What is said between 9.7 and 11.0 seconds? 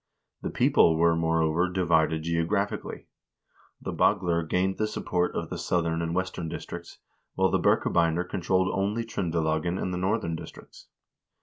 and the northern districts.